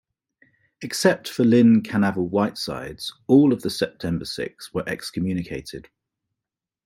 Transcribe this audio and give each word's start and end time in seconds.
Except 0.81 1.29
for 1.29 1.43
Lynne 1.45 1.83
Kanavel 1.83 2.27
Whitesides, 2.27 3.13
all 3.27 3.53
of 3.53 3.61
the 3.61 3.69
September 3.69 4.25
Six 4.25 4.73
were 4.73 4.83
excommunicated. 4.89 5.89